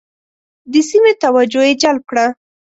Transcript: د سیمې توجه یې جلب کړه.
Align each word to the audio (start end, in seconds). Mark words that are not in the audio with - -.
د 0.71 0.73
سیمې 0.89 1.13
توجه 1.23 1.61
یې 1.67 1.73
جلب 1.81 2.03
کړه. 2.09 2.25